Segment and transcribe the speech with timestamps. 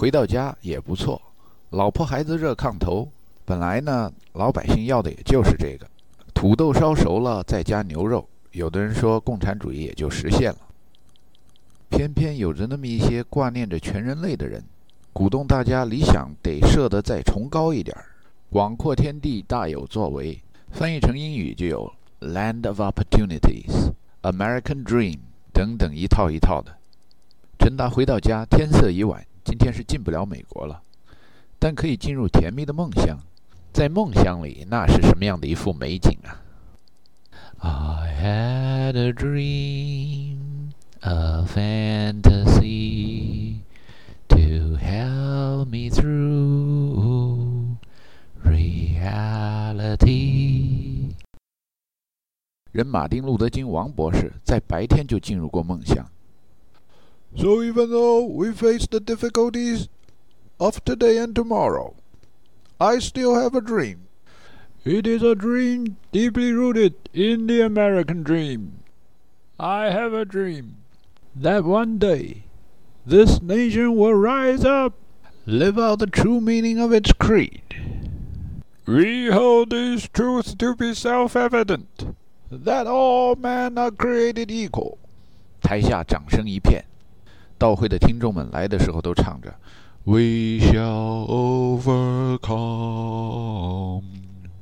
[0.00, 1.20] 回到家也不错，
[1.68, 3.06] 老婆孩子热炕头。
[3.44, 5.86] 本来呢，老百姓要的也就是这个，
[6.32, 8.26] 土豆烧熟了再加牛肉。
[8.52, 10.58] 有的人说共产主义也就实现了。
[11.90, 14.64] 偏偏有着那么一些挂念着全人类的人，
[15.12, 17.94] 鼓动大家理想得设得再崇高一点，
[18.48, 20.40] 广阔天地大有作为。
[20.70, 23.92] 翻译成英语就有 “Land of Opportunities”、
[24.22, 25.18] “American Dream”
[25.52, 26.74] 等等一套一套的。
[27.58, 29.22] 陈达回到家，天色已晚。
[29.50, 30.80] 今天是进不了美国了，
[31.58, 33.18] 但可以进入甜蜜的梦乡。
[33.72, 36.40] 在梦乡里，那是什么样的一幅美景啊
[37.58, 42.76] ！I had a dream, a fantasy
[44.28, 47.74] to help me through
[48.44, 49.80] reality。
[52.70, 56.08] 人马丁·路德·金王博士在白天就进入过梦乡。
[57.35, 59.89] So even though we face the difficulties
[60.59, 61.95] of today and tomorrow,
[62.79, 64.07] I still have a dream.
[64.85, 68.83] It is a dream deeply rooted in the American dream.
[69.59, 70.77] I have a dream
[71.35, 72.43] that one day
[73.05, 74.93] this nation will rise up,
[75.45, 77.61] live out the true meaning of its creed.
[78.85, 82.15] We hold these truths to be self evident
[82.51, 84.97] that all men are created equal.
[85.61, 86.85] 台下掌声一片。
[87.60, 89.54] 到会的听众们来的时候都唱着
[90.04, 91.26] "We shall
[91.78, 92.40] overcome,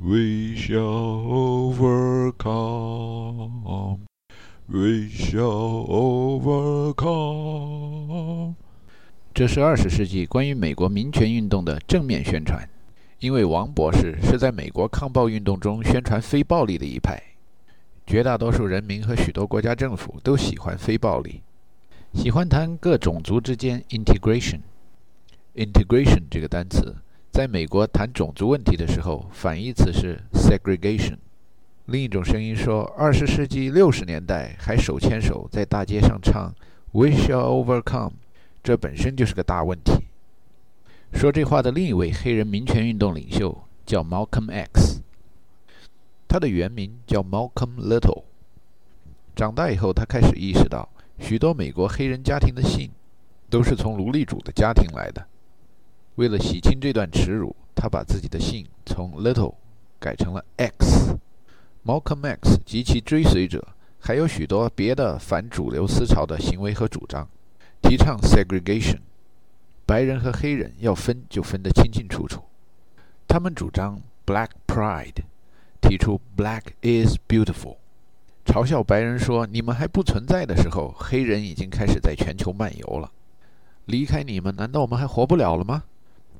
[0.00, 1.22] we shall
[2.42, 4.00] overcome,
[4.66, 5.86] we shall
[6.98, 8.54] overcome"。
[9.32, 12.68] 这是二十世纪关于美国民权运动的正面宣传，
[13.20, 17.22] 因为王博士是在美国抗暴运动中宣传非暴力的一派，
[18.04, 21.42] 绝大多数人民和许多国家政府都喜欢非暴力。
[22.14, 24.60] 喜欢谈各种族之间 integration。
[25.54, 26.96] integration 这个单词，
[27.30, 31.18] 在美国谈种族问题的时候，反义词是 segregation。
[31.84, 36.54] 另一种声音说，二十世纪六十年代还手牵手在大街上唱
[36.92, 38.12] "We shall overcome"，
[38.62, 40.04] 这本身就是个大问题。
[41.12, 45.02] 说这话的另一位黑人民权运动领袖叫 Malcolm X，
[46.26, 48.22] 他的原名叫 Malcolm Little。
[49.36, 50.88] 长大以后，他开始意识到。
[51.18, 52.90] 许多美国黑人家庭的姓，
[53.50, 55.26] 都是从奴隶主的家庭来的。
[56.14, 59.54] 为了洗清这段耻辱，他把自己的姓从 Little
[60.00, 61.16] 改成了 X。
[61.84, 63.66] Malcolm X 及其追随者
[63.98, 67.28] 还有许多别的反主流思潮的行为和主张，
[67.80, 68.98] 提倡 segregation，
[69.86, 72.42] 白人和黑人要分就分得清清楚楚。
[73.26, 75.22] 他们主张 Black Pride，
[75.80, 77.76] 提出 Black is beautiful。
[78.48, 83.12] 嘲笑白人说：“你们还不存在的时候，黑人已经开始在全球漫游了。
[83.84, 85.82] 离开你们，难道我们还活不了了吗？”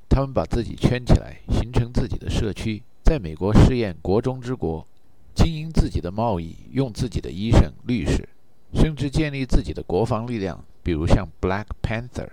[0.09, 4.87] 他们把自己圈起来，形成自己的社区，在美国试验国中之国，
[5.35, 8.27] 经营自己的贸易，用自己的医生、律师，
[8.73, 12.31] 甚至建立自己的国防力量，比如像 Black Panther。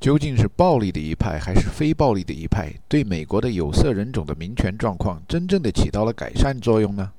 [0.00, 7.12] 究竟是暴力的一派还是非暴力的一派，对美国的有色人种的民权状况真正的起到了改善作用呢？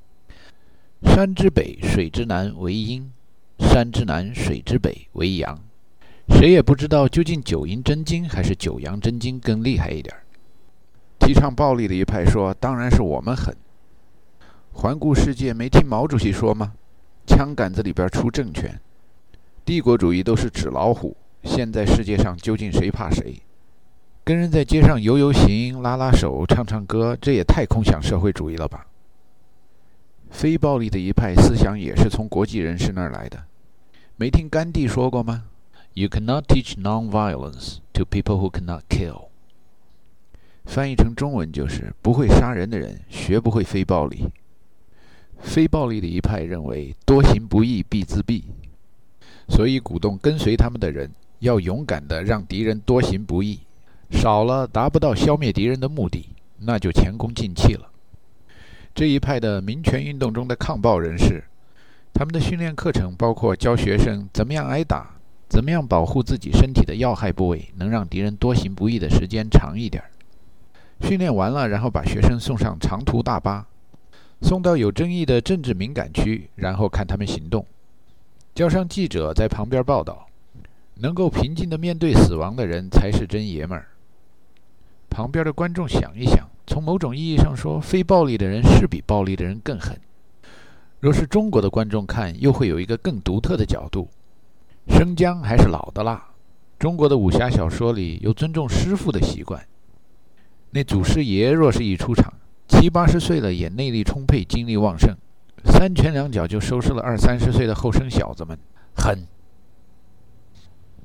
[1.05, 3.09] 山之北，水之南为阴；
[3.57, 5.57] 山之南，水之北为阳。
[6.27, 10.13] 谁也不知道究竟九阴真经还是九阳真经更厉害一点。
[11.19, 13.55] 提倡暴力的一派说：“当然是我们狠。”
[14.73, 16.73] 环顾世界，没听毛主席说吗？
[17.25, 18.77] 枪杆子里边出政权，
[19.63, 21.15] 帝国主义都是纸老虎。
[21.43, 23.41] 现在世界上究竟谁怕谁？
[24.23, 28.85] 跟人在街上游游行、拉拉手、唱唱歌，这也太空想社会主义了吧？
[30.35, 33.41] 非暴力的一派思想也是从国际人士那儿来的。
[34.17, 35.45] 没听甘地说过吗
[35.93, 39.29] ？You cannot teach non-violence to people who cannot kill。
[40.65, 44.27] 翻译成中文就是：不会杀人的人学不会非暴力。
[45.39, 48.43] 非暴力的一派认为多行不义必自毙，
[49.47, 51.09] 所以鼓动跟随他们的人
[51.39, 53.61] 要勇敢地让敌人多行不义，
[54.11, 56.27] 少了达不到消灭敌人的目的，
[56.59, 57.89] 那就前功尽弃了。
[58.95, 61.43] 这一派的民权运动中的抗暴人士，
[62.13, 65.17] 他们的训练课程包括教学生怎么样挨打，
[65.49, 70.01] 怎么样保护自己身体的要害部位，能让敌人多行不义的时间长一点。
[71.01, 73.67] 训练完了，然后把学生送上长途大巴，
[74.41, 77.65] 送到有争议的政治敏感区，然后看他们行动。
[78.53, 80.25] 叫上记者在旁边报道，
[80.93, 83.87] 能够平静地面对死亡的人才是真爷们儿。
[85.09, 86.47] 旁边的观众想一想。
[86.67, 89.99] 从某种意义上说，非暴力的人是比暴力的人更狠。
[90.99, 94.09] 若是中国的观众看，又会有一个更独特的角度：
[94.87, 96.29] 生姜还是老的辣，
[96.79, 99.63] 中国的武侠小说里有尊重师傅的习惯。
[100.71, 102.33] 那祖师爷若是一出场，
[102.67, 105.15] 七八十岁了也内力充沛、精力旺盛，
[105.65, 108.57] 三拳两脚就收拾了二三十岁的后生小子们，
[108.95, 109.27] 狠。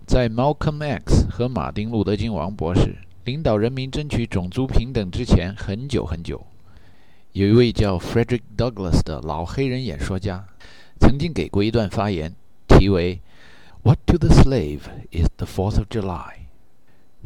[0.06, 6.46] 在 Malcolm X 和马丁·路德·金王博士领导人民争取种族平等之前很久很久，
[7.32, 10.46] 有一位叫 Frederick Douglass 的老黑人演说家，
[10.98, 12.34] 曾经给过一段发言，
[12.66, 13.20] 题为
[13.82, 14.80] “What to the slave
[15.12, 16.32] is the Fourth of July？”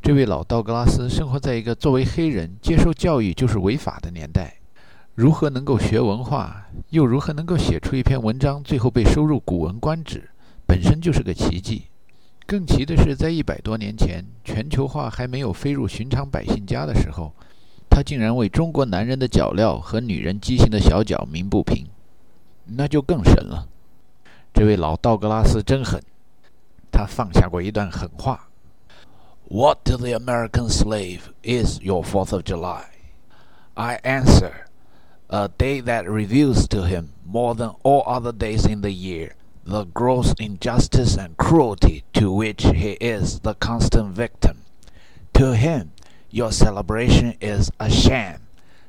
[0.03, 4.57] 这位老道格拉斯生活在一个作为黑人接受教育就是违法的年代，
[5.15, 10.19] 如何能够学文化，又如何能够写出一篇文章，最后被收入《古文观止》，
[10.67, 11.85] 本身就是个奇迹。
[12.47, 17.33] 更奇的是，在一百多年前，全球化还没有飞入寻常百姓家的时候，
[17.89, 21.87] 他竟然为中国男人的脚镣和女人畸形的小脚鸣不平，
[22.67, 23.67] 那就更神了。
[24.53, 26.01] 这位老道格拉斯真狠，
[26.93, 28.49] 他放下过一段狠话。
[29.49, 32.85] What to the American slave is your Fourth of July?
[33.75, 34.67] I answer,
[35.29, 39.33] a day that reveals to him more than all other days in the year
[39.65, 44.63] the gross injustice and cruelty to which he is the constant victim.
[45.35, 45.93] To him,
[46.31, 48.47] your celebration is a sham,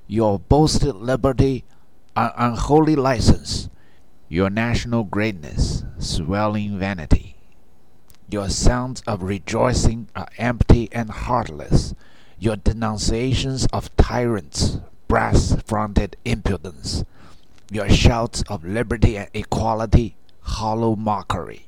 [0.07, 1.63] your boasted liberty
[2.15, 3.69] an unholy license,
[4.29, 7.35] your national greatness swelling vanity.
[8.29, 11.93] Your sounds of rejoicing are empty and heartless.
[12.39, 17.03] Your denunciations of tyrants, brass fronted impudence.
[17.69, 20.15] Your shouts of liberty and equality,
[20.45, 21.67] hollow mockery.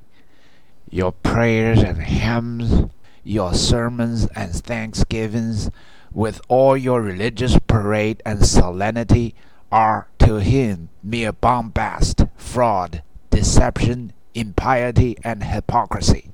[0.90, 2.90] Your prayers and hymns,
[3.24, 5.70] your sermons and thanksgivings,
[6.12, 9.36] with all your religious parade and solemnity,
[9.72, 16.32] are to him mere bombast, fraud, deception, impiety, and hypocrisy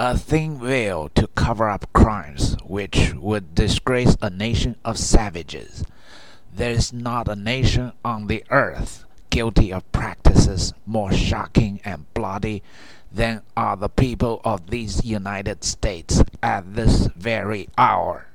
[0.00, 5.84] a thin veil to cover up crimes which would disgrace a nation of savages.
[6.54, 12.62] There is not a nation on the earth guilty of practices more shocking and bloody
[13.10, 18.26] than are the people of these United States at this very hour.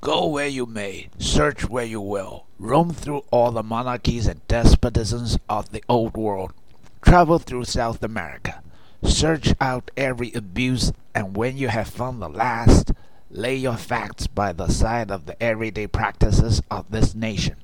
[0.00, 5.38] Go where you may, search where you will, roam through all the monarchies and despotisms
[5.48, 6.52] of the old world,
[7.00, 8.62] travel through South America
[9.04, 12.92] Search out every abuse, and when you have found the last,
[13.30, 17.56] lay your facts by the side of the everyday practices of this nation,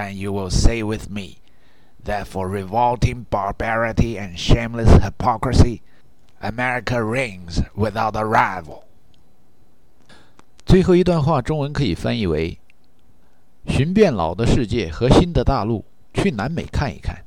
[0.00, 1.36] and you will say with me
[2.04, 5.82] that for revolting barbarity and shameless hypocrisy,
[6.40, 8.84] America reigns without a rival.
[10.64, 12.58] 最后一段话，中文可以翻译为：
[13.66, 17.24] 寻遍老的世界和新的大陆，去南美看一看，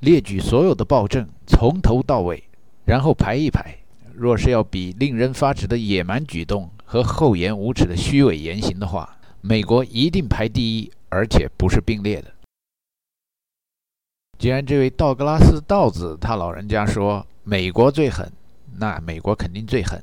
[0.00, 2.44] 列举所有的暴政，从头到尾。
[2.84, 3.76] 然后排一排，
[4.12, 12.32] 若是要比令人发指的野蛮举动和厚颜无耻的虚伪言行的话，美国一定排第一，而且不是并列的。
[14.38, 18.32] 既然这位道格拉斯道子他老人家说美国最狠，
[18.78, 20.02] 那美国肯定最狠，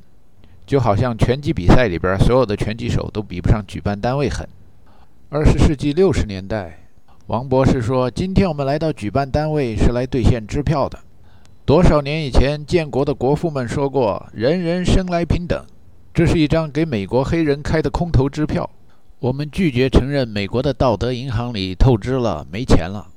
[0.64, 4.48] 就好像拳击比赛里边所有的拳击手都比不上举办单位狠。
[5.28, 6.88] 二十世纪六十年代，
[7.26, 10.98] 王博士说：“今天我们来到举办单位是来兑现支票的。”
[11.66, 15.64] 多少年以前，建国的国父们说过“人人生来平等”，
[16.14, 18.68] 这是一张给美国黑人开的空头支票。
[19.19, 23.07] 我们拒绝承认美国的道德银行里透支了，没钱了。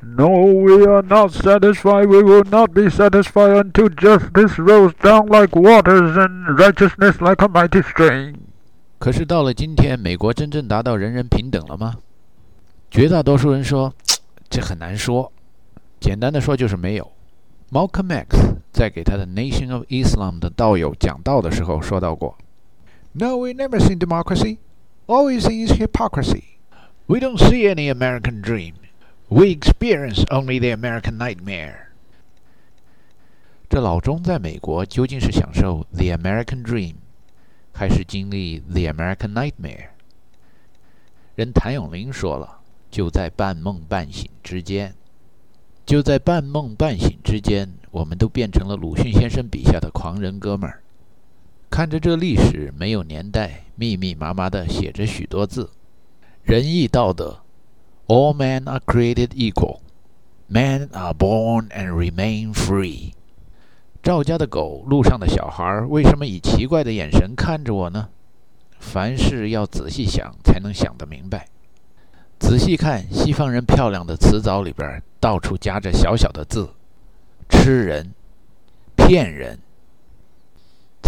[0.00, 2.06] No, we are not satisfied.
[2.06, 7.48] We will not be satisfied until justice rolls down like waters and righteousness like a
[7.48, 8.34] mighty stream.
[8.98, 11.96] 可是到了今天，美国真正达到人人平等了吗？
[12.90, 13.92] 绝大多数人说，
[14.48, 15.32] 这很难说。
[15.98, 17.10] 简单的说，就是没有。
[17.72, 22.36] Malcolm X 在给他的 Nation of Islam 的道友讲道的时候说到过：“
[23.12, 24.58] No, we never see democracy.
[25.10, 26.58] All we see is hypocrisy.
[27.06, 28.74] We don't see any American dream.
[29.28, 31.86] We experience only the American nightmare.”
[33.68, 36.94] 这老钟在美国究竟是享受 the American dream，
[37.72, 39.88] 还是经历 the American nightmare？
[41.34, 44.94] 人谭咏麟说了：“就在半梦半醒之间。”
[45.86, 50.79] 就在半梦半醒之间，我们都变成了鲁迅先生笔下的狂人哥们儿。
[51.71, 55.69] 看着这历史没有年代，密密麻麻的写着许多字：
[56.43, 57.39] 仁义道德
[58.07, 59.79] ，All men are created equal.
[60.49, 63.13] Men are born and remain free.
[64.03, 68.09] 赵家的狗，路上的小孩，为什么以奇怪的眼神看着我呢？
[68.77, 71.47] 凡事要仔细想，才能想得明白。
[72.37, 76.69] 仔细看西方人漂亮的词藻里边，到处夹着小小的字：
[77.47, 78.11] 吃人、
[78.97, 79.57] 骗人。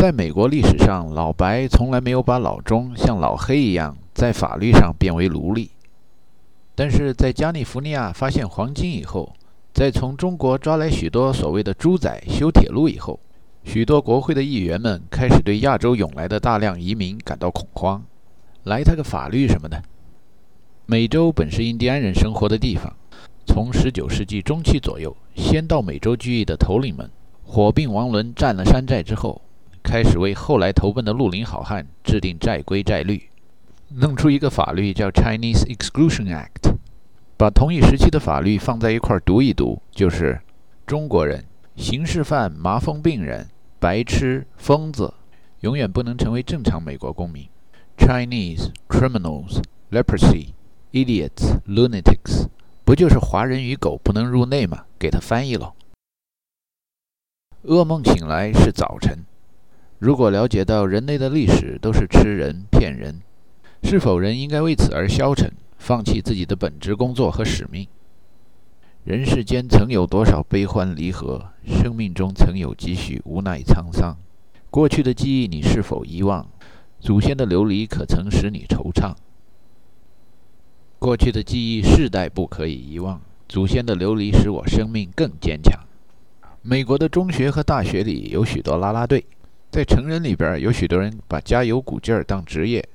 [0.04, 5.72] 在美国历史上，老白从来没有把老中像老黑一样在法律上变为奴隶。
[6.76, 9.34] 但是在加利福尼亚发现黄金以后，
[9.74, 13.18] 在从中国抓来许多所谓的猪仔修铁路以后，
[13.64, 18.04] 许多国会的议员们开始对亚洲涌来的大量移民感到恐慌。
[18.64, 19.82] 来他个法律什么的！
[20.86, 22.94] 美洲本是印第安人生活的地方，
[23.46, 27.10] 从19世纪中期左右，先到美洲居易的头领们
[27.46, 29.42] 火并王伦占了山寨之后。
[29.84, 33.30] 开始为后来投奔的绿林好汉制定债规债律，
[33.90, 36.76] 弄出一个法律叫 Chinese Exclusion Act，
[37.38, 40.42] 把同一时期的法律放在一块读一读，就是
[40.88, 43.50] 中国人、刑事犯、麻风病人、
[43.80, 45.14] 白痴、疯子，
[45.60, 47.48] 永远不能成为正常美国公民。
[47.98, 49.62] Chinese criminals,
[49.92, 50.54] leprosy,
[50.92, 52.48] idiots, lunatics，
[52.84, 54.86] 不就是华人与狗不能入内吗？
[54.98, 55.74] 给他翻译喽。
[57.66, 59.26] 噩梦醒来是早晨。
[60.04, 63.22] 如果了解到人类的历史都是吃人骗人，
[63.84, 67.88] 是否人应该为此而消沉，放弃自己的本职工作和使命？
[69.06, 74.18] 人世间曾有多少悲欢离合，生命中曾有几许无奈沧桑？
[74.70, 76.46] 过去的记忆你是否遗忘？
[77.00, 79.16] 祖先的流离可曾使你惆怅？
[81.00, 85.80] 过去的记忆世代不可以遗忘，祖先的流离使我生命更坚强。
[86.62, 89.24] 美国的中学和大学里有许多啦啦队。
[89.74, 92.88] 在成人里边，有许多人把加油鼓劲儿当职业，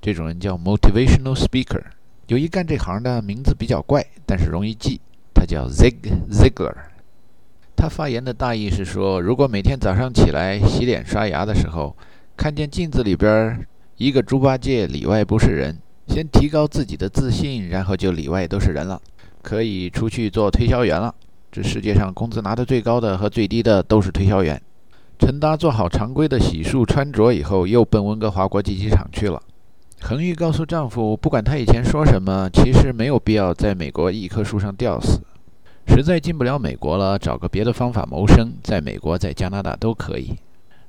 [0.00, 1.82] 这种人叫 motivational speaker。
[2.28, 5.00] 有一干这行的，名字比较怪，但是容易记，
[5.34, 5.96] 他叫 Zig
[6.30, 6.72] Ziglar。
[7.74, 11.96] 他发言的大意是说，如果每天早上起来洗脸刷牙的时候，
[12.36, 19.02] 看见镜子里边一个猪八戒里外不是人，先提高自己的自信，然后就里外都是人了，
[19.42, 21.12] 可以出去做推销员了。
[21.50, 24.62] 这世界上工资拿的最高的和最低的都是推销员。
[25.20, 29.40] 陈达做好常规的洗漱穿着以后，又奔温哥华国际机场去了。
[30.00, 35.20] 恒玉告诉丈夫，不管他以前说什么，其实没有必要在美国一棵树上吊死。
[35.86, 40.34] 实在进不了美国了，找个别的方法谋生，在美国、在加拿大都可以。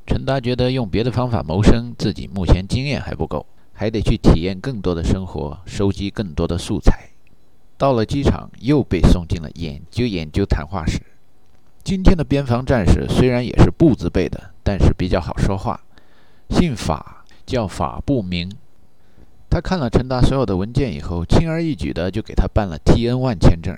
[0.08, 7.10] 陈达觉得用别的方法谋生，自己目前经验还不够，还得去体验更多的生活，收集更多的素材。
[7.78, 11.02] 到了机场，又被送进了研究研究谈话室。
[11.84, 15.82] 今天的边防战士虽然也是“不”字辈的，但是比较好说话。
[16.50, 18.52] 姓法，叫法不明。
[19.50, 23.76] 他看了陈达所有的文件以后，轻而易举的就给他办了 T N one 签证。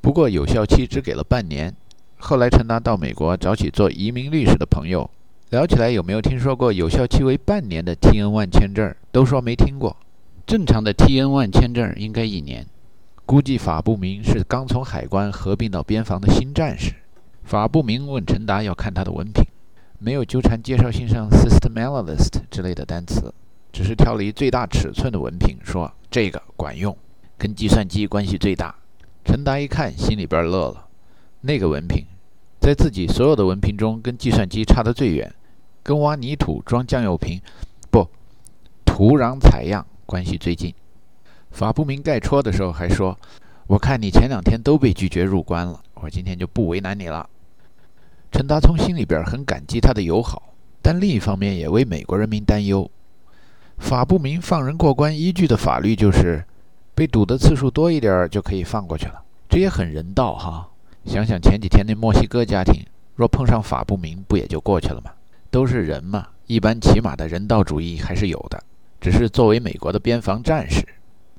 [0.00, 1.74] 不过有效期只给了半年。
[2.18, 5.10] 后来陈达到美国找起做移民律师的朋友，
[5.48, 9.96] 聊起来有没有听说过有效期为半年的 T N one 签证，都说没听过。
[10.46, 12.66] 正常的 T N one 签证应该一年。
[13.24, 16.94] 估计法不明是刚从海关合并到边防的新战士。
[17.44, 19.44] 法不明问陈达要看他的文凭，
[19.98, 23.32] 没有纠缠介绍信上 systemalist 之类的单词，
[23.72, 26.96] 只是挑了一最大尺寸的文凭，说这个管用，
[27.36, 28.74] 跟计算机关系最大。
[29.24, 30.86] 陈达一看，心里边乐了。
[31.40, 32.04] 那个文凭，
[32.60, 35.32] 在自己所有的文凭中，跟计算机差得最远，
[35.82, 37.40] 跟挖泥土装酱油瓶，
[37.90, 38.06] 不，
[38.84, 40.72] 土壤采样关系最近。
[41.50, 43.18] 法不明盖戳的时候还说
[43.66, 47.28] ：“我看你前两天都被拒绝入关了，我今天就不为难你了。”
[48.32, 52.90] 陈达聪心里边很感激他的友好，但另一方面也为美国人民担忧。
[53.78, 56.44] 法不明放人过关依据的法律就是，
[56.94, 60.68] 被堵的次数多一点就可以放过去了，这也很人道哈。
[61.04, 62.84] 想想前几天那墨西哥家庭，
[63.16, 65.10] 若碰上法不明，不也就过去了吗？
[65.50, 68.62] 都是人嘛，一般起码的人道主义还是有的。
[69.00, 70.86] 只是作为美国的边防战士，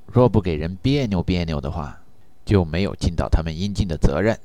[0.08, 1.98] 若不给人别扭别扭的话，
[2.44, 4.38] 就没有尽到他们应尽的责任。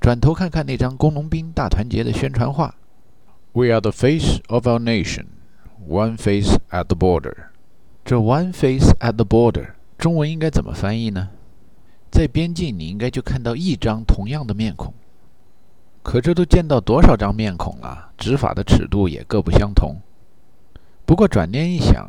[0.00, 2.74] 转头看看那张工农兵大团结的宣传画
[3.52, 5.26] ：“We are the face of our nation,
[5.88, 7.34] one face at the border。”
[8.04, 11.30] 这 “one face at the border” 中文应该怎么翻译呢？
[12.10, 14.94] 在边境，你应该就看到一张同样的面孔。
[16.02, 18.12] 可这都见到多少张面孔了？
[18.16, 19.96] 执法的尺度也各不相同。
[21.04, 22.08] 不过转念一想，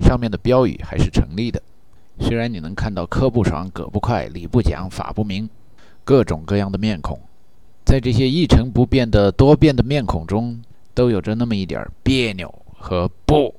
[0.00, 1.62] 上面的标语还是成立的。
[2.18, 5.48] 虽然你能看到科不爽、葛不快、理不讲、法不明，
[6.10, 7.16] 各种各样的面孔。
[7.84, 10.60] 在这些一成不变的多变的面孔中，
[10.92, 13.54] 都有着那么一点别扭和不。